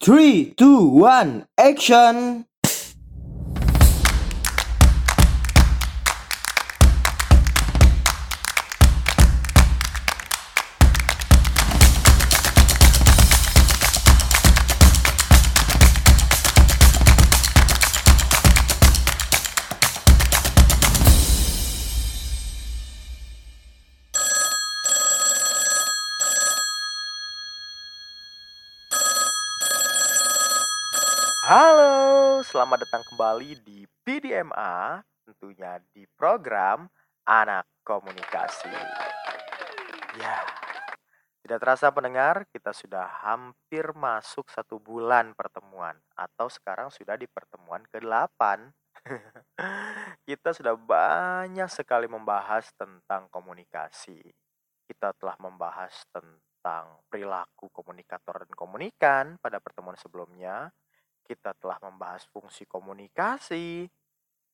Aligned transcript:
Three, 0.00 0.54
two, 0.56 0.86
one, 0.86 1.48
action! 1.58 2.46
Halo, 31.48 32.44
selamat 32.44 32.84
datang 32.84 33.00
kembali 33.08 33.64
di 33.64 33.88
PDMA, 34.04 35.00
tentunya 35.24 35.80
di 35.96 36.04
program 36.12 36.84
Anak 37.24 37.64
Komunikasi. 37.80 38.68
Ya, 40.20 40.44
tidak 41.40 41.64
terasa 41.64 41.88
pendengar, 41.88 42.44
kita 42.52 42.76
sudah 42.76 43.24
hampir 43.24 43.96
masuk 43.96 44.44
satu 44.52 44.76
bulan 44.76 45.32
pertemuan, 45.32 45.96
atau 46.12 46.52
sekarang 46.52 46.92
sudah 46.92 47.16
di 47.16 47.24
pertemuan 47.24 47.80
ke-8. 47.96 48.68
kita 50.28 50.52
sudah 50.52 50.76
banyak 50.76 51.72
sekali 51.72 52.12
membahas 52.12 52.68
tentang 52.76 53.24
komunikasi. 53.32 54.20
Kita 54.84 55.16
telah 55.16 55.40
membahas 55.40 55.96
tentang 56.12 57.00
perilaku 57.08 57.72
komunikator 57.72 58.44
dan 58.44 58.52
komunikan 58.52 59.40
pada 59.40 59.56
pertemuan 59.64 59.96
sebelumnya 59.96 60.68
kita 61.28 61.52
telah 61.60 61.76
membahas 61.84 62.24
fungsi 62.32 62.64
komunikasi, 62.64 63.84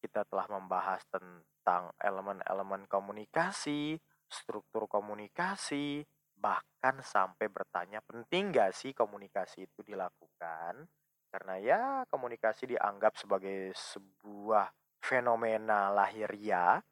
kita 0.02 0.26
telah 0.26 0.50
membahas 0.50 1.06
tentang 1.06 1.94
elemen-elemen 2.02 2.90
komunikasi, 2.90 3.94
struktur 4.26 4.90
komunikasi, 4.90 6.02
bahkan 6.34 6.98
sampai 6.98 7.46
bertanya 7.46 8.02
penting 8.02 8.50
gak 8.50 8.74
sih 8.74 8.90
komunikasi 8.90 9.70
itu 9.70 9.80
dilakukan? 9.86 10.90
Karena 11.30 11.54
ya 11.62 11.82
komunikasi 12.10 12.74
dianggap 12.74 13.14
sebagai 13.14 13.70
sebuah 13.74 14.74
fenomena 14.98 15.94
lahiriah 15.94 16.82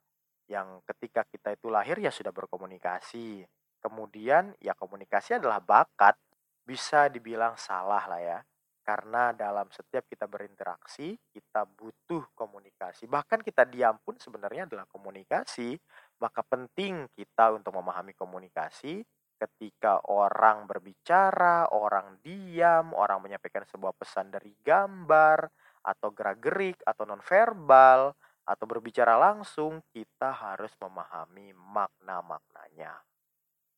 yang 0.46 0.78
ketika 0.86 1.26
kita 1.26 1.58
itu 1.58 1.66
lahir 1.66 1.98
ya 1.98 2.14
sudah 2.14 2.30
berkomunikasi. 2.30 3.42
Kemudian 3.82 4.54
ya 4.62 4.78
komunikasi 4.78 5.42
adalah 5.42 5.58
bakat, 5.58 6.14
bisa 6.62 7.10
dibilang 7.10 7.58
salah 7.58 8.06
lah 8.06 8.22
ya 8.22 8.38
karena 8.82 9.30
dalam 9.30 9.70
setiap 9.70 10.10
kita 10.10 10.26
berinteraksi, 10.26 11.14
kita 11.30 11.62
butuh 11.64 12.34
komunikasi. 12.34 13.06
Bahkan 13.06 13.46
kita 13.46 13.62
diam 13.66 13.96
pun 14.02 14.18
sebenarnya 14.18 14.66
adalah 14.66 14.86
komunikasi. 14.90 15.78
Maka 16.18 16.42
penting 16.42 17.06
kita 17.14 17.54
untuk 17.54 17.78
memahami 17.78 18.12
komunikasi 18.18 19.06
ketika 19.38 19.98
orang 20.06 20.70
berbicara, 20.70 21.70
orang 21.74 22.22
diam, 22.22 22.94
orang 22.94 23.18
menyampaikan 23.22 23.66
sebuah 23.66 23.94
pesan 23.98 24.30
dari 24.30 24.54
gambar, 24.62 25.50
atau 25.82 26.14
gerak-gerik, 26.14 26.78
atau 26.86 27.02
nonverbal, 27.02 28.14
atau 28.46 28.64
berbicara 28.66 29.18
langsung, 29.18 29.82
kita 29.90 30.30
harus 30.30 30.70
memahami 30.78 31.50
makna-maknanya. 31.58 33.02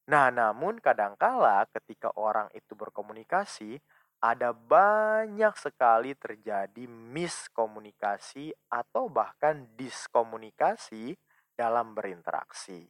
Nah, 0.05 0.29
namun 0.29 0.85
kadangkala 0.85 1.65
ketika 1.73 2.13
orang 2.21 2.53
itu 2.53 2.77
berkomunikasi, 2.77 3.81
ada 4.25 4.56
banyak 4.56 5.53
sekali 5.61 6.17
terjadi 6.17 6.89
miskomunikasi 6.89 8.56
atau 8.72 9.12
bahkan 9.12 9.69
diskomunikasi 9.77 11.12
dalam 11.53 11.92
berinteraksi. 11.92 12.89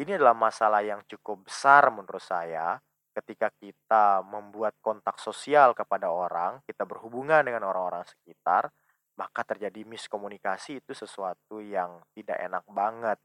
Ini 0.00 0.16
adalah 0.16 0.32
masalah 0.32 0.80
yang 0.80 1.04
cukup 1.04 1.52
besar 1.52 1.92
menurut 1.92 2.24
saya 2.24 2.80
ketika 3.12 3.52
kita 3.60 4.24
membuat 4.24 4.80
kontak 4.80 5.20
sosial 5.20 5.76
kepada 5.76 6.08
orang, 6.08 6.64
kita 6.64 6.88
berhubungan 6.88 7.44
dengan 7.44 7.68
orang-orang 7.68 8.08
sekitar, 8.08 8.72
maka 9.20 9.44
terjadi 9.44 9.84
miskomunikasi 9.84 10.80
itu 10.80 10.96
sesuatu 10.96 11.60
yang 11.60 12.00
tidak 12.16 12.40
enak 12.40 12.64
banget 12.72 13.20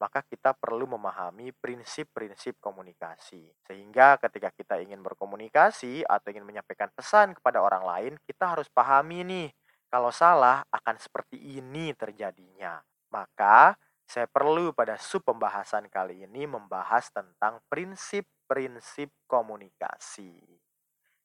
maka 0.00 0.24
kita 0.24 0.56
perlu 0.56 0.88
memahami 0.96 1.52
prinsip-prinsip 1.52 2.56
komunikasi. 2.56 3.52
Sehingga 3.68 4.16
ketika 4.16 4.48
kita 4.48 4.80
ingin 4.80 5.04
berkomunikasi 5.04 6.08
atau 6.08 6.26
ingin 6.32 6.48
menyampaikan 6.48 6.88
pesan 6.96 7.36
kepada 7.36 7.60
orang 7.60 7.84
lain, 7.84 8.12
kita 8.24 8.56
harus 8.56 8.66
pahami 8.72 9.20
nih, 9.22 9.48
kalau 9.92 10.08
salah 10.08 10.64
akan 10.72 10.96
seperti 10.96 11.60
ini 11.60 11.92
terjadinya. 11.92 12.80
Maka 13.12 13.76
saya 14.08 14.24
perlu 14.24 14.72
pada 14.72 14.96
sub 14.96 15.22
pembahasan 15.22 15.86
kali 15.92 16.24
ini 16.24 16.48
membahas 16.48 17.12
tentang 17.12 17.60
prinsip-prinsip 17.68 19.12
komunikasi. 19.28 20.40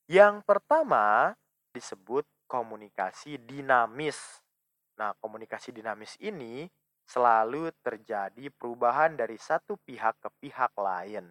Yang 0.06 0.44
pertama 0.44 1.34
disebut 1.72 2.28
komunikasi 2.46 3.42
dinamis. 3.42 4.44
Nah, 5.02 5.18
komunikasi 5.18 5.74
dinamis 5.74 6.14
ini 6.22 6.70
selalu 7.06 7.70
terjadi 7.86 8.50
perubahan 8.50 9.14
dari 9.14 9.38
satu 9.38 9.78
pihak 9.78 10.18
ke 10.20 10.30
pihak 10.42 10.74
lain, 10.76 11.30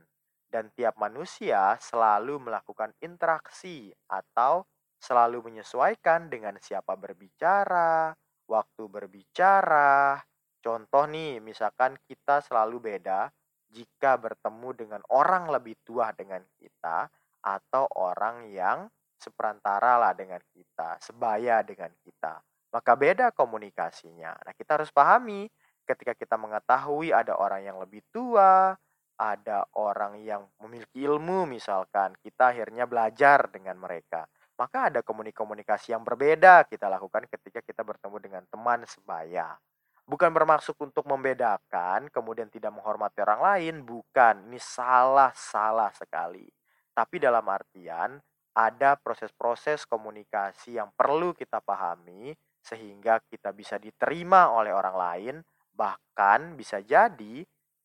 dan 0.49 0.71
tiap 0.79 0.95
manusia 1.03 1.75
selalu 1.83 2.39
melakukan 2.39 2.95
interaksi 3.03 3.91
atau 4.07 4.63
selalu 5.03 5.51
menyesuaikan 5.51 6.31
dengan 6.31 6.57
siapa 6.63 6.95
berbicara, 6.95 8.15
waktu 8.47 8.83
berbicara. 8.87 10.23
Contoh 10.63 11.05
nih, 11.11 11.45
misalkan 11.45 11.99
kita 12.09 12.41
selalu 12.41 12.81
beda 12.81 13.29
jika 13.69 14.17
bertemu 14.17 14.69
dengan 14.73 15.03
orang 15.11 15.51
lebih 15.51 15.77
tua 15.83 16.15
dengan 16.15 16.41
kita 16.57 17.11
atau 17.45 17.85
orang 18.01 18.49
yang 18.49 18.89
seperantara 19.19 20.01
lah 20.01 20.13
dengan 20.17 20.41
kita, 20.55 20.97
sebaya 21.03 21.61
dengan 21.67 21.91
kita. 22.01 22.41
Maka 22.73 22.93
beda 22.97 23.31
komunikasinya. 23.37 24.35
Nah, 24.41 24.53
kita 24.57 24.81
harus 24.81 24.91
pahami 24.91 25.47
ketika 25.85 26.17
kita 26.17 26.35
mengetahui 26.41 27.13
ada 27.13 27.37
orang 27.37 27.63
yang 27.63 27.77
lebih 27.79 28.01
tua, 28.11 28.75
ada 29.15 29.63
orang 29.79 30.19
yang 30.19 30.43
memiliki 30.59 31.07
ilmu 31.07 31.47
misalkan, 31.47 32.17
kita 32.19 32.51
akhirnya 32.51 32.89
belajar 32.89 33.47
dengan 33.53 33.79
mereka. 33.79 34.27
Maka 34.55 34.91
ada 34.91 35.01
komunikasi 35.03 35.95
yang 35.95 36.07
berbeda 36.07 36.67
kita 36.67 36.87
lakukan 36.87 37.27
ketika 37.27 37.63
kita 37.63 37.83
bertemu 37.83 38.17
dengan 38.23 38.43
teman 38.47 38.87
sebaya. 38.87 39.59
Bukan 40.05 40.31
bermaksud 40.37 40.77
untuk 40.85 41.09
membedakan, 41.09 42.13
kemudian 42.13 42.53
tidak 42.53 42.77
menghormati 42.77 43.25
orang 43.25 43.41
lain, 43.41 43.75
bukan. 43.83 44.53
Ini 44.53 44.61
salah-salah 44.61 45.91
sekali. 45.97 46.45
Tapi 46.93 47.17
dalam 47.19 47.43
artian, 47.49 48.21
ada 48.55 48.95
proses-proses 48.95 49.83
komunikasi 49.89 50.79
yang 50.79 50.95
perlu 50.95 51.35
kita 51.35 51.59
pahami 51.59 52.37
sehingga 52.63 53.19
kita 53.27 53.51
bisa 53.51 53.77
diterima 53.77 54.55
oleh 54.55 54.71
orang 54.71 54.97
lain 54.97 55.37
Bahkan 55.75 56.55
bisa 56.55 56.79
jadi 56.81 57.43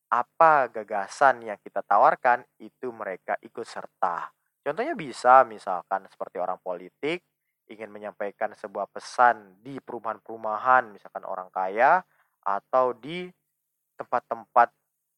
apa 0.10 0.70
gagasan 0.74 1.46
yang 1.46 1.58
kita 1.62 1.86
tawarkan 1.86 2.42
itu 2.58 2.90
mereka 2.90 3.38
ikut 3.46 3.66
serta. 3.66 4.30
Contohnya 4.66 4.98
bisa 4.98 5.46
misalkan 5.46 6.06
seperti 6.10 6.42
orang 6.42 6.58
politik 6.62 7.22
ingin 7.70 7.94
menyampaikan 7.94 8.58
sebuah 8.58 8.90
pesan 8.90 9.62
di 9.62 9.78
perumahan-perumahan, 9.78 10.90
misalkan 10.90 11.22
orang 11.22 11.54
kaya 11.54 12.02
atau 12.42 12.98
di 12.98 13.30
tempat-tempat 13.94 14.70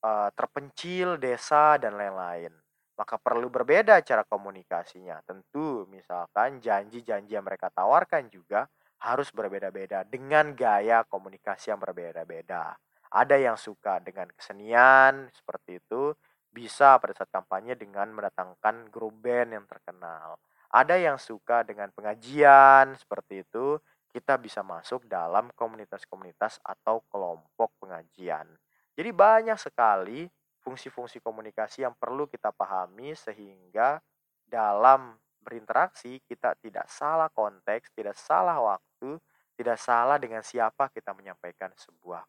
uh, 0.03 0.29
terpencil, 0.35 1.15
desa 1.15 1.79
dan 1.79 1.95
lain-lain. 1.95 2.51
Maka 2.99 3.15
perlu 3.15 3.47
berbeda 3.47 4.03
cara 4.03 4.27
komunikasinya. 4.27 5.23
Tentu 5.23 5.87
misalkan 5.87 6.59
janji-janji 6.59 7.33
yang 7.33 7.47
mereka 7.47 7.71
tawarkan 7.71 8.27
juga 8.27 8.67
harus 9.01 9.33
berbeda-beda 9.33 10.05
dengan 10.05 10.53
gaya 10.53 11.01
komunikasi 11.09 11.73
yang 11.73 11.81
berbeda-beda. 11.81 12.77
Ada 13.11 13.35
yang 13.35 13.57
suka 13.57 13.97
dengan 13.99 14.29
kesenian 14.31 15.27
seperti 15.33 15.81
itu, 15.81 16.13
bisa 16.53 17.01
pada 17.01 17.11
saat 17.17 17.33
kampanye 17.33 17.73
dengan 17.73 18.13
mendatangkan 18.13 18.93
grup 18.93 19.17
band 19.19 19.57
yang 19.57 19.65
terkenal. 19.65 20.37
Ada 20.71 20.95
yang 20.95 21.17
suka 21.19 21.67
dengan 21.67 21.91
pengajian 21.91 22.95
seperti 22.95 23.43
itu, 23.43 23.75
kita 24.11 24.39
bisa 24.39 24.61
masuk 24.63 25.07
dalam 25.07 25.51
komunitas-komunitas 25.55 26.59
atau 26.63 27.03
kelompok 27.11 27.71
pengajian. 27.79 28.47
Jadi 28.95 29.09
banyak 29.11 29.59
sekali 29.59 30.27
fungsi-fungsi 30.61 31.23
komunikasi 31.23 31.83
yang 31.83 31.95
perlu 31.95 32.27
kita 32.29 32.53
pahami 32.53 33.17
sehingga 33.17 33.99
dalam 34.45 35.15
berinteraksi 35.41 36.21
kita 36.23 36.55
tidak 36.61 36.87
salah 36.87 37.27
konteks, 37.33 37.91
tidak 37.97 38.15
salah 38.15 38.61
waktu, 38.61 39.17
tidak 39.57 39.77
salah 39.81 40.21
dengan 40.21 40.45
siapa 40.45 40.87
kita 40.93 41.11
menyampaikan 41.17 41.73
sebuah 41.75 42.23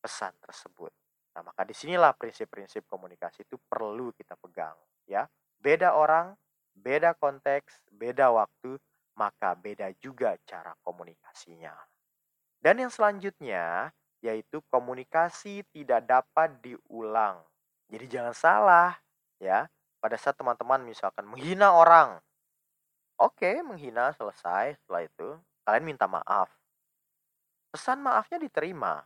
pesan 0.00 0.32
tersebut. 0.40 0.92
Nah, 1.36 1.42
maka 1.46 1.64
di 1.64 1.74
sinilah 1.74 2.12
prinsip-prinsip 2.14 2.84
komunikasi 2.86 3.48
itu 3.48 3.56
perlu 3.56 4.12
kita 4.14 4.36
pegang, 4.36 4.76
ya. 5.08 5.24
Beda 5.60 5.92
orang, 5.96 6.36
beda 6.72 7.16
konteks, 7.16 7.84
beda 7.92 8.32
waktu, 8.32 8.80
maka 9.16 9.52
beda 9.52 9.92
juga 10.00 10.36
cara 10.48 10.72
komunikasinya. 10.80 11.74
Dan 12.60 12.80
yang 12.84 12.92
selanjutnya 12.92 13.92
yaitu 14.20 14.60
komunikasi 14.68 15.64
tidak 15.72 16.04
dapat 16.04 16.52
diulang. 16.60 17.40
Jadi 17.88 18.04
jangan 18.06 18.36
salah 18.36 18.90
ya. 19.40 19.66
Pada 20.00 20.16
saat 20.16 20.36
teman-teman 20.36 20.80
misalkan 20.84 21.28
menghina 21.28 21.76
orang. 21.76 22.20
Oke, 23.20 23.60
menghina 23.60 24.16
selesai. 24.16 24.80
Setelah 24.80 25.04
itu 25.04 25.28
kalian 25.68 25.84
minta 25.84 26.08
maaf. 26.08 26.48
Pesan 27.68 28.00
maafnya 28.00 28.40
diterima. 28.40 29.04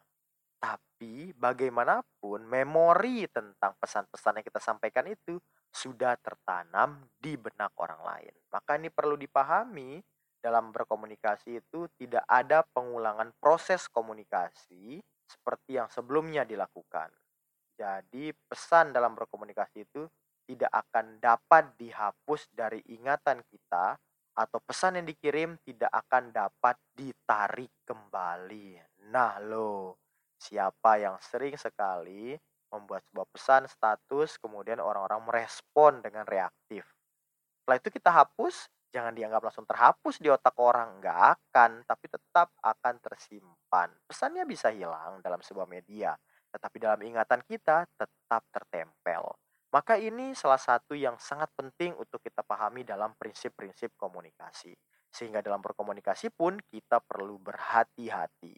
Tapi 0.63 1.35
bagaimanapun 1.35 2.47
memori 2.47 3.27
tentang 3.27 3.75
pesan-pesan 3.77 4.41
yang 4.41 4.47
kita 4.47 4.63
sampaikan 4.63 5.11
itu 5.11 5.43
sudah 5.75 6.15
tertanam 6.23 7.11
di 7.19 7.35
benak 7.35 7.75
orang 7.75 8.01
lain. 8.07 8.35
Maka 8.55 8.79
ini 8.79 8.89
perlu 8.89 9.19
dipahami 9.19 9.99
dalam 10.39 10.71
berkomunikasi 10.71 11.59
itu 11.59 11.91
tidak 11.99 12.23
ada 12.31 12.63
pengulangan 12.71 13.35
proses 13.43 13.91
komunikasi 13.91 15.03
seperti 15.27 15.83
yang 15.83 15.91
sebelumnya 15.91 16.47
dilakukan. 16.47 17.11
Jadi 17.75 18.31
pesan 18.47 18.95
dalam 18.95 19.19
berkomunikasi 19.19 19.83
itu 19.83 20.07
tidak 20.45 20.73
akan 20.73 21.19
dapat 21.21 21.73
dihapus 21.81 22.49
dari 22.53 22.81
ingatan 22.93 23.41
kita 23.49 23.97
atau 24.35 24.59
pesan 24.59 24.99
yang 24.99 25.07
dikirim 25.07 25.57
tidak 25.63 25.91
akan 25.95 26.35
dapat 26.35 26.77
ditarik 26.93 27.71
kembali. 27.87 28.83
Nah, 29.15 29.39
lo 29.39 29.99
siapa 30.35 31.01
yang 31.01 31.17
sering 31.23 31.55
sekali 31.55 32.35
membuat 32.75 33.07
sebuah 33.07 33.29
pesan 33.31 33.71
status 33.71 34.37
kemudian 34.43 34.83
orang-orang 34.83 35.23
merespon 35.23 36.03
dengan 36.03 36.27
reaktif. 36.27 36.83
Setelah 37.63 37.79
itu 37.79 37.89
kita 37.95 38.11
hapus, 38.11 38.69
jangan 38.91 39.15
dianggap 39.15 39.41
langsung 39.47 39.65
terhapus 39.65 40.19
di 40.19 40.29
otak 40.29 40.59
orang, 40.59 40.99
nggak 40.99 41.19
akan, 41.39 41.87
tapi 41.87 42.07
tetap 42.11 42.53
akan 42.61 42.95
tersimpan. 43.01 43.89
Pesannya 44.05 44.45
bisa 44.45 44.69
hilang 44.75 45.23
dalam 45.25 45.41
sebuah 45.41 45.65
media, 45.71 46.13
tetapi 46.53 46.77
dalam 46.79 47.01
ingatan 47.03 47.41
kita 47.47 47.87
tetap 47.97 48.43
tertempel. 48.53 48.94
Maka 49.75 49.99
ini 49.99 50.39
salah 50.39 50.63
satu 50.63 50.95
yang 50.95 51.19
sangat 51.19 51.51
penting 51.59 51.99
untuk 51.99 52.23
kita 52.23 52.47
pahami 52.47 52.87
dalam 52.87 53.11
prinsip-prinsip 53.19 53.99
komunikasi. 53.99 54.71
Sehingga 55.11 55.43
dalam 55.43 55.59
berkomunikasi 55.59 56.31
pun 56.31 56.63
kita 56.71 57.03
perlu 57.03 57.43
berhati-hati. 57.43 58.55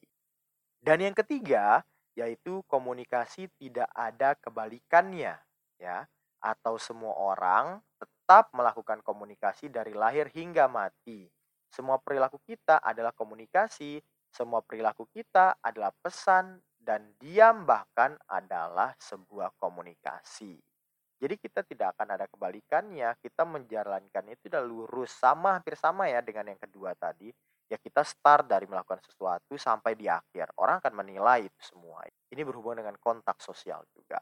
Dan 0.76 1.00
yang 1.00 1.16
ketiga, 1.16 1.80
yaitu 2.12 2.60
komunikasi 2.68 3.48
tidak 3.56 3.88
ada 3.96 4.36
kebalikannya, 4.36 5.40
ya. 5.80 6.04
Atau 6.44 6.76
semua 6.76 7.16
orang 7.16 7.80
tetap 7.96 8.52
melakukan 8.52 9.00
komunikasi 9.00 9.72
dari 9.72 9.96
lahir 9.96 10.28
hingga 10.28 10.68
mati. 10.68 11.24
Semua 11.72 11.96
perilaku 11.96 12.44
kita 12.44 12.76
adalah 12.84 13.16
komunikasi, 13.16 14.04
semua 14.28 14.60
perilaku 14.60 15.08
kita 15.08 15.56
adalah 15.64 15.96
pesan 15.96 16.60
dan 16.76 17.16
diam 17.16 17.64
bahkan 17.64 18.20
adalah 18.28 18.92
sebuah 19.00 19.56
komunikasi. 19.56 20.75
Jadi 21.16 21.40
kita 21.40 21.64
tidak 21.64 21.96
akan 21.96 22.12
ada 22.12 22.28
kebalikannya, 22.28 23.16
kita 23.24 23.48
menjalankan 23.48 24.24
itu 24.28 24.52
udah 24.52 24.60
lurus, 24.60 25.16
sama 25.16 25.56
hampir 25.56 25.72
sama 25.72 26.12
ya 26.12 26.20
dengan 26.20 26.52
yang 26.52 26.60
kedua 26.60 26.92
tadi. 26.92 27.32
Ya 27.66 27.80
kita 27.80 28.04
start 28.04 28.46
dari 28.46 28.68
melakukan 28.68 29.00
sesuatu 29.00 29.56
sampai 29.56 29.96
di 29.96 30.06
akhir. 30.06 30.52
Orang 30.60 30.78
akan 30.84 31.02
menilai 31.02 31.48
itu 31.48 31.60
semua. 31.64 32.04
Ini 32.30 32.44
berhubungan 32.44 32.84
dengan 32.84 32.96
kontak 33.00 33.40
sosial 33.40 33.80
juga. 33.96 34.20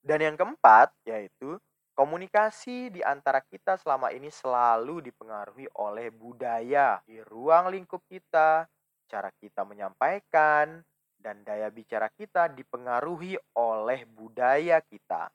Dan 0.00 0.22
yang 0.22 0.38
keempat 0.38 0.94
yaitu 1.02 1.58
komunikasi 1.98 2.94
di 2.94 3.02
antara 3.02 3.42
kita 3.42 3.74
selama 3.74 4.14
ini 4.14 4.30
selalu 4.30 5.02
dipengaruhi 5.10 5.66
oleh 5.82 6.14
budaya 6.14 7.02
di 7.02 7.18
ruang 7.26 7.74
lingkup 7.74 8.06
kita, 8.06 8.70
cara 9.10 9.28
kita 9.42 9.66
menyampaikan, 9.66 10.78
dan 11.18 11.42
daya 11.42 11.68
bicara 11.74 12.06
kita 12.14 12.54
dipengaruhi 12.54 13.34
oleh 13.58 14.06
budaya 14.06 14.78
kita 14.78 15.26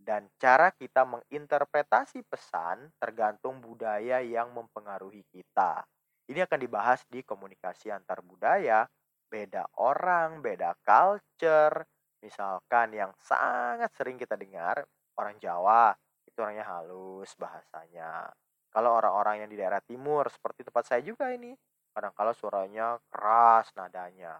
dan 0.00 0.32
cara 0.40 0.72
kita 0.72 1.04
menginterpretasi 1.04 2.24
pesan 2.24 2.88
tergantung 2.96 3.60
budaya 3.60 4.24
yang 4.24 4.48
mempengaruhi 4.56 5.22
kita. 5.28 5.84
Ini 6.26 6.48
akan 6.48 6.58
dibahas 6.58 7.04
di 7.06 7.20
komunikasi 7.20 7.92
antar 7.92 8.24
budaya, 8.24 8.88
beda 9.28 9.68
orang, 9.78 10.40
beda 10.40 10.72
culture. 10.80 11.84
Misalkan 12.24 12.96
yang 12.96 13.12
sangat 13.20 13.92
sering 13.96 14.16
kita 14.16 14.36
dengar, 14.36 14.84
orang 15.20 15.36
Jawa 15.36 15.92
itu 16.24 16.38
orangnya 16.40 16.64
halus 16.64 17.32
bahasanya. 17.36 18.30
Kalau 18.70 18.94
orang-orang 18.94 19.44
yang 19.44 19.50
di 19.50 19.58
daerah 19.58 19.82
timur 19.82 20.30
seperti 20.30 20.62
tempat 20.62 20.86
saya 20.86 21.02
juga 21.02 21.28
ini, 21.34 21.52
kadang 21.90 22.14
kala 22.14 22.30
suaranya 22.30 22.96
keras 23.10 23.74
nadanya. 23.74 24.38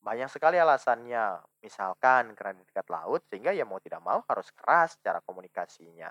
Banyak 0.00 0.32
sekali 0.32 0.56
alasannya, 0.56 1.44
misalkan 1.60 2.32
karena 2.32 2.56
dekat 2.64 2.88
laut 2.88 3.20
sehingga 3.28 3.52
ya 3.52 3.68
mau 3.68 3.76
tidak 3.84 4.00
mau 4.00 4.24
harus 4.24 4.48
keras 4.56 4.96
cara 5.04 5.20
komunikasinya. 5.20 6.08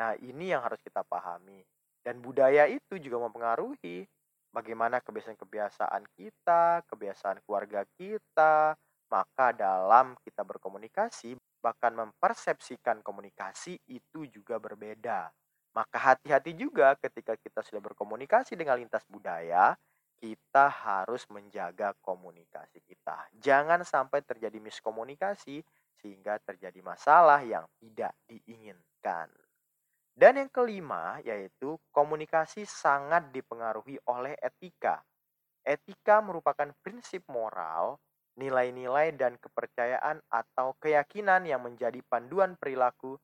Nah, 0.00 0.16
ini 0.16 0.56
yang 0.56 0.64
harus 0.64 0.80
kita 0.80 1.04
pahami. 1.04 1.60
Dan 2.00 2.24
budaya 2.24 2.64
itu 2.64 2.96
juga 2.96 3.20
mempengaruhi 3.28 4.08
bagaimana 4.48 5.04
kebiasaan-kebiasaan 5.04 6.08
kita, 6.16 6.80
kebiasaan 6.88 7.44
keluarga 7.44 7.84
kita, 8.00 8.72
maka 9.12 9.52
dalam 9.52 10.16
kita 10.24 10.40
berkomunikasi 10.40 11.36
bahkan 11.60 11.92
mempersepsikan 11.92 13.04
komunikasi 13.04 13.76
itu 13.90 14.24
juga 14.30 14.56
berbeda. 14.56 15.28
Maka 15.76 15.98
hati-hati 16.00 16.56
juga 16.56 16.96
ketika 16.96 17.36
kita 17.36 17.60
sudah 17.60 17.82
berkomunikasi 17.92 18.56
dengan 18.56 18.80
lintas 18.80 19.04
budaya, 19.04 19.76
kita 20.18 20.66
harus 20.68 21.22
menjaga 21.30 21.94
komunikasi 22.02 22.82
kita. 22.82 23.30
Jangan 23.38 23.86
sampai 23.86 24.22
terjadi 24.26 24.58
miskomunikasi 24.58 25.62
sehingga 25.98 26.38
terjadi 26.42 26.78
masalah 26.82 27.42
yang 27.42 27.66
tidak 27.78 28.14
diinginkan. 28.26 29.30
Dan 30.18 30.34
yang 30.34 30.50
kelima 30.50 31.22
yaitu 31.22 31.78
komunikasi 31.94 32.66
sangat 32.66 33.30
dipengaruhi 33.30 34.02
oleh 34.10 34.34
etika. 34.42 34.98
Etika 35.62 36.18
merupakan 36.18 36.74
prinsip 36.82 37.22
moral, 37.30 38.02
nilai-nilai 38.34 39.14
dan 39.14 39.38
kepercayaan 39.38 40.18
atau 40.30 40.74
keyakinan 40.82 41.46
yang 41.46 41.62
menjadi 41.62 42.02
panduan 42.06 42.58
perilaku 42.58 43.14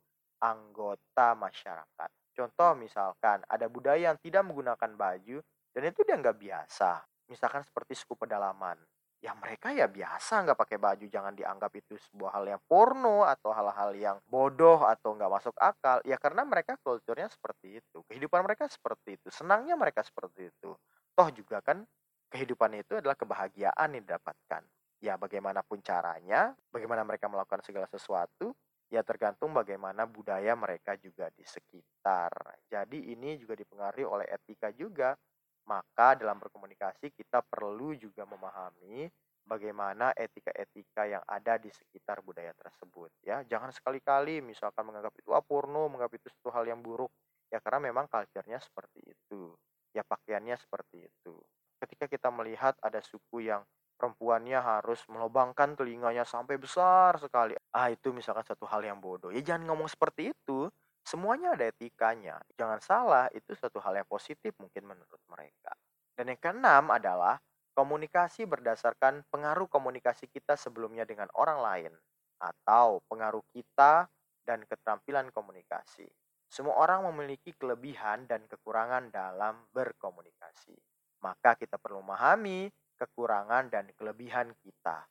anggota 0.43 1.35
masyarakat. 1.35 2.11
Contoh 2.35 2.75
misalkan 2.75 3.43
ada 3.47 3.70
budaya 3.70 4.11
yang 4.11 4.19
tidak 4.19 4.43
menggunakan 4.47 4.90
baju 4.99 5.38
dan 5.75 5.91
itu 5.91 6.06
dia 6.06 6.15
nggak 6.15 6.38
biasa. 6.38 7.03
Misalkan 7.26 7.66
seperti 7.66 7.99
suku 7.99 8.14
pedalaman. 8.14 8.78
Ya 9.19 9.33
mereka 9.35 9.73
ya 9.73 9.90
biasa 9.90 10.47
nggak 10.47 10.59
pakai 10.61 10.78
baju. 10.78 11.07
Jangan 11.11 11.35
dianggap 11.35 11.73
itu 11.75 11.99
sebuah 11.99 12.38
hal 12.38 12.45
yang 12.47 12.62
porno 12.69 13.26
atau 13.26 13.50
hal-hal 13.50 13.90
yang 13.99 14.16
bodoh 14.28 14.87
atau 14.87 15.16
nggak 15.19 15.33
masuk 15.33 15.57
akal. 15.59 15.99
Ya 16.07 16.14
karena 16.21 16.47
mereka 16.47 16.78
kulturnya 16.78 17.26
seperti 17.26 17.83
itu. 17.83 18.04
Kehidupan 18.07 18.47
mereka 18.47 18.71
seperti 18.71 19.19
itu. 19.19 19.28
Senangnya 19.35 19.75
mereka 19.75 20.04
seperti 20.07 20.52
itu. 20.52 20.76
Toh 21.16 21.28
juga 21.35 21.59
kan 21.64 21.83
kehidupan 22.31 22.76
itu 22.78 23.00
adalah 23.00 23.19
kebahagiaan 23.19 23.99
yang 23.99 24.04
didapatkan. 24.04 24.62
Ya 25.02 25.19
bagaimanapun 25.19 25.83
caranya, 25.85 26.54
bagaimana 26.71 27.04
mereka 27.04 27.28
melakukan 27.28 27.61
segala 27.61 27.85
sesuatu, 27.93 28.57
ya 28.88 29.04
tergantung 29.04 29.52
bagaimana 29.52 30.04
budaya 30.07 30.54
mereka 30.54 30.95
juga 31.00 31.28
di 31.35 31.45
sekitar. 31.45 32.33
Jadi 32.69 33.11
ini 33.12 33.37
juga 33.40 33.57
dipengaruhi 33.57 34.07
oleh 34.07 34.26
etika 34.28 34.73
juga 34.73 35.16
maka 35.64 36.16
dalam 36.16 36.37
berkomunikasi 36.40 37.12
kita 37.12 37.40
perlu 37.44 37.97
juga 37.97 38.28
memahami 38.28 39.09
bagaimana 39.44 40.16
etika-etika 40.16 41.04
yang 41.04 41.25
ada 41.28 41.61
di 41.61 41.68
sekitar 41.68 42.25
budaya 42.25 42.52
tersebut 42.56 43.12
ya. 43.25 43.44
Jangan 43.44 43.71
sekali-kali 43.71 44.40
misalkan 44.40 44.88
menganggap 44.88 45.12
itu 45.21 45.30
apurno, 45.37 45.88
menganggap 45.92 46.16
itu 46.16 46.28
suatu 46.33 46.50
hal 46.56 46.64
yang 46.68 46.80
buruk 46.80 47.12
ya 47.52 47.61
karena 47.61 47.92
memang 47.92 48.09
culture-nya 48.09 48.59
seperti 48.59 49.04
itu. 49.04 49.52
Ya 49.94 50.02
pakaiannya 50.02 50.56
seperti 50.59 51.06
itu. 51.06 51.35
Ketika 51.78 52.09
kita 52.09 52.33
melihat 52.33 52.75
ada 52.80 52.99
suku 53.04 53.44
yang 53.44 53.62
perempuannya 53.94 54.59
harus 54.59 55.00
melobangkan 55.06 55.78
telinganya 55.78 56.26
sampai 56.26 56.59
besar 56.59 57.14
sekali. 57.23 57.54
Ah 57.71 57.88
itu 57.92 58.11
misalkan 58.11 58.42
satu 58.42 58.66
hal 58.66 58.83
yang 58.83 58.99
bodoh. 58.99 59.30
Ya 59.30 59.40
jangan 59.44 59.71
ngomong 59.71 59.87
seperti 59.87 60.35
itu. 60.35 60.66
Semuanya 61.04 61.52
ada 61.52 61.68
etikanya. 61.68 62.40
Jangan 62.56 62.80
salah, 62.80 63.26
itu 63.37 63.52
suatu 63.52 63.76
hal 63.84 64.00
yang 64.00 64.08
positif 64.08 64.56
mungkin 64.56 64.88
menurut 64.88 65.20
mereka. 65.28 65.76
Dan 66.16 66.32
yang 66.32 66.40
keenam 66.40 66.88
adalah 66.88 67.37
komunikasi 67.76 68.49
berdasarkan 68.49 69.26
pengaruh 69.28 69.68
komunikasi 69.68 70.32
kita 70.32 70.56
sebelumnya 70.56 71.04
dengan 71.04 71.28
orang 71.37 71.61
lain 71.61 71.92
atau 72.40 73.04
pengaruh 73.11 73.44
kita 73.52 74.08
dan 74.46 74.64
keterampilan 74.64 75.28
komunikasi. 75.28 76.08
Semua 76.49 76.78
orang 76.78 77.04
memiliki 77.11 77.50
kelebihan 77.52 78.30
dan 78.30 78.46
kekurangan 78.46 79.11
dalam 79.11 79.66
berkomunikasi. 79.75 80.76
Maka 81.20 81.58
kita 81.58 81.76
perlu 81.82 82.00
memahami 82.00 82.70
kekurangan 82.94 83.68
dan 83.68 83.90
kelebihan 83.99 84.54
kita. 84.62 85.04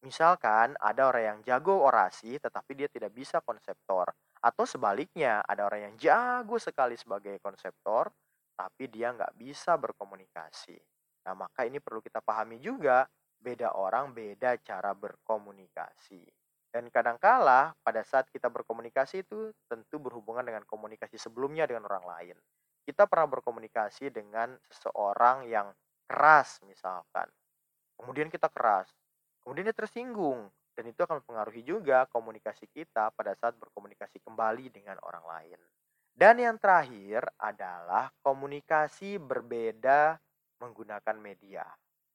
Misalkan 0.00 0.74
ada 0.80 1.12
orang 1.12 1.24
yang 1.24 1.38
jago 1.44 1.84
orasi 1.84 2.40
tetapi 2.40 2.72
dia 2.72 2.88
tidak 2.88 3.12
bisa 3.12 3.44
konseptor 3.44 4.08
atau 4.40 4.64
sebaliknya, 4.64 5.44
ada 5.44 5.68
orang 5.68 5.92
yang 5.92 5.94
jago 6.00 6.56
sekali 6.56 6.96
sebagai 6.96 7.36
konseptor, 7.44 8.08
tapi 8.56 8.88
dia 8.88 9.12
nggak 9.12 9.36
bisa 9.36 9.76
berkomunikasi. 9.76 10.80
Nah, 11.28 11.36
maka 11.36 11.68
ini 11.68 11.76
perlu 11.76 12.00
kita 12.00 12.24
pahami 12.24 12.56
juga, 12.56 13.04
beda 13.36 13.76
orang 13.76 14.16
beda 14.16 14.56
cara 14.64 14.96
berkomunikasi. 14.96 16.24
Dan 16.70 16.88
kadangkala 16.88 17.76
pada 17.84 18.00
saat 18.00 18.32
kita 18.32 18.48
berkomunikasi 18.48 19.28
itu 19.28 19.52
tentu 19.68 20.00
berhubungan 20.00 20.46
dengan 20.46 20.64
komunikasi 20.64 21.20
sebelumnya 21.20 21.68
dengan 21.68 21.84
orang 21.90 22.04
lain. 22.08 22.36
Kita 22.86 23.04
pernah 23.04 23.28
berkomunikasi 23.28 24.08
dengan 24.08 24.56
seseorang 24.72 25.44
yang 25.44 25.68
keras 26.08 26.64
misalkan. 26.64 27.28
Kemudian 28.00 28.32
kita 28.32 28.48
keras. 28.48 28.88
Kemudian 29.40 29.68
dia 29.68 29.76
tersinggung 29.76 30.48
dan 30.76 30.84
itu 30.88 31.00
akan 31.04 31.20
mempengaruhi 31.20 31.62
juga 31.66 32.08
komunikasi 32.08 32.64
kita 32.72 33.12
pada 33.12 33.36
saat 33.36 33.56
berkomunikasi 33.60 34.22
kembali 34.24 34.72
dengan 34.72 34.96
orang 35.04 35.24
lain. 35.26 35.60
Dan 36.20 36.36
yang 36.36 36.56
terakhir 36.60 37.24
adalah 37.40 38.12
komunikasi 38.20 39.16
berbeda 39.16 40.20
menggunakan 40.60 41.16
media. 41.16 41.64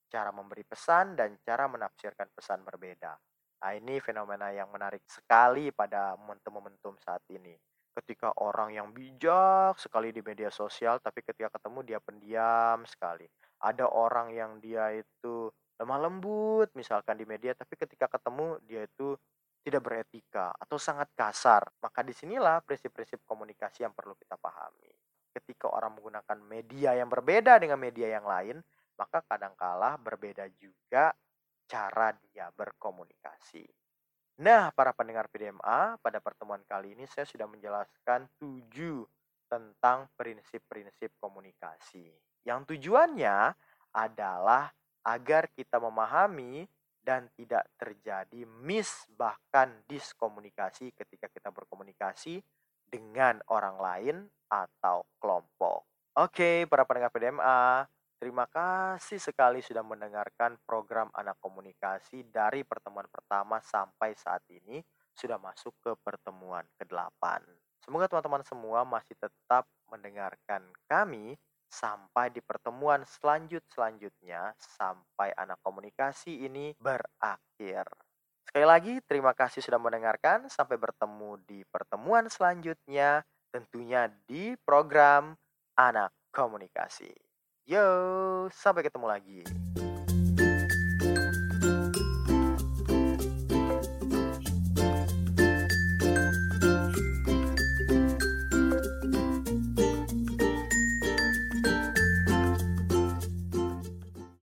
Cara 0.05 0.29
memberi 0.29 0.61
pesan 0.61 1.17
dan 1.17 1.33
cara 1.41 1.65
menafsirkan 1.65 2.29
pesan 2.29 2.61
berbeda. 2.61 3.17
Nah, 3.65 3.73
ini 3.73 3.97
fenomena 3.97 4.53
yang 4.53 4.69
menarik 4.69 5.01
sekali 5.09 5.73
pada 5.73 6.13
momentum-momentum 6.21 7.01
saat 7.01 7.25
ini. 7.33 7.57
Ketika 7.97 8.29
orang 8.43 8.77
yang 8.77 8.93
bijak 8.93 9.81
sekali 9.81 10.13
di 10.13 10.21
media 10.21 10.53
sosial, 10.53 11.01
tapi 11.01 11.25
ketika 11.25 11.49
ketemu 11.57 11.79
dia 11.81 11.99
pendiam 12.03 12.85
sekali. 12.85 13.25
Ada 13.65 13.89
orang 13.89 14.35
yang 14.35 14.61
dia 14.61 14.93
itu 14.93 15.49
lemah 15.75 15.99
lembut 16.07 16.69
misalkan 16.75 17.19
di 17.19 17.27
media, 17.27 17.51
tapi 17.51 17.75
ketika 17.75 18.07
ketemu 18.07 18.59
dia 18.63 18.87
itu 18.87 19.15
tidak 19.65 19.81
beretika 19.81 20.53
atau 20.55 20.77
sangat 20.77 21.09
kasar. 21.17 21.65
Maka 21.81 22.05
di 22.05 22.13
sinilah 22.13 22.61
prinsip-prinsip 22.61 23.25
komunikasi 23.25 23.81
yang 23.81 23.91
perlu 23.97 24.13
kita 24.13 24.37
pahami. 24.37 24.93
Ketika 25.33 25.67
orang 25.67 25.97
menggunakan 25.97 26.37
media 26.45 26.95
yang 26.95 27.09
berbeda 27.09 27.59
dengan 27.59 27.81
media 27.81 28.07
yang 28.07 28.23
lain, 28.23 28.61
maka 28.95 29.25
kadangkala 29.25 29.99
berbeda 29.99 30.47
juga 30.55 31.11
cara 31.65 32.13
dia 32.13 32.47
berkomunikasi. 32.53 33.65
Nah, 34.35 34.69
para 34.75 34.91
pendengar 34.91 35.31
PDMA, 35.31 35.97
pada 35.99 36.19
pertemuan 36.21 36.61
kali 36.67 36.93
ini 36.93 37.07
saya 37.07 37.25
sudah 37.25 37.47
menjelaskan 37.49 38.27
tujuh 38.37 39.07
tentang 39.47 40.11
prinsip-prinsip 40.13 41.15
komunikasi. 41.17 42.11
Yang 42.45 42.75
tujuannya 42.75 43.55
adalah 43.95 44.69
agar 45.05 45.53
kita 45.53 45.77
memahami 45.77 46.65
dan 47.05 47.29
tidak 47.37 47.69
terjadi 47.77 48.49
miss 48.65 49.05
bahkan 49.13 49.85
diskomunikasi 49.85 50.89
ketika 50.97 51.29
kita 51.29 51.53
berkomunikasi 51.53 52.41
dengan 52.89 53.37
orang 53.53 53.77
lain 53.77 54.17
atau 54.49 55.05
kelompok. 55.21 55.85
Oke, 56.17 56.65
para 56.65 56.87
pendengar 56.87 57.13
PDMA, 57.13 57.85
terima 58.17 58.49
kasih 58.49 59.21
sekali 59.21 59.61
sudah 59.61 59.85
mendengarkan 59.85 60.57
program 60.65 61.13
anak 61.13 61.37
komunikasi 61.37 62.25
dari 62.25 62.65
pertemuan 62.65 63.05
pertama 63.11 63.61
sampai 63.61 64.17
saat 64.17 64.41
ini 64.49 64.81
sudah 65.13 65.37
masuk 65.37 65.77
ke 65.83 65.91
pertemuan 66.01 66.65
ke-8. 66.81 67.45
Semoga 67.85 68.09
teman-teman 68.09 68.41
semua 68.41 68.81
masih 68.81 69.13
tetap 69.13 69.69
mendengarkan 69.91 70.65
kami 70.89 71.37
sampai 71.75 72.31
di 72.31 72.39
pertemuan 72.39 73.03
selanjut-selanjutnya 73.03 74.55
sampai 74.55 75.35
anak 75.35 75.59
komunikasi 75.59 76.47
ini 76.47 76.71
berakhir. 76.79 77.91
Sekali 78.47 78.63
lagi 78.63 78.93
terima 79.03 79.35
kasih 79.35 79.59
sudah 79.59 79.75
mendengarkan 79.75 80.47
sampai 80.47 80.79
bertemu 80.79 81.35
di 81.43 81.67
pertemuan 81.67 82.31
selanjutnya 82.31 83.27
tentunya 83.51 84.07
di 84.23 84.55
program 84.63 85.35
anak 85.75 86.15
komunikasi. 86.31 87.11
Yo, 87.67 88.47
sampai 88.53 88.87
ketemu 88.87 89.07
lagi. 89.11 89.41